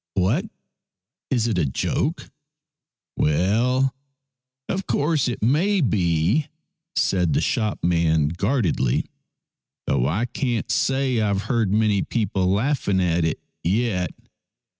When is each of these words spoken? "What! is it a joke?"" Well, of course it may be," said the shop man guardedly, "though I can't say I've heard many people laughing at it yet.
"What! 0.15 0.45
is 1.29 1.45
it 1.47 1.59
a 1.59 1.65
joke?"" 1.67 2.31
Well, 3.17 3.93
of 4.67 4.87
course 4.87 5.27
it 5.27 5.43
may 5.43 5.79
be," 5.79 6.47
said 6.95 7.33
the 7.33 7.39
shop 7.39 7.83
man 7.83 8.29
guardedly, 8.29 9.05
"though 9.85 10.07
I 10.07 10.25
can't 10.25 10.71
say 10.71 11.21
I've 11.21 11.43
heard 11.43 11.69
many 11.71 12.01
people 12.01 12.47
laughing 12.47 12.99
at 12.99 13.23
it 13.23 13.39
yet. 13.63 14.09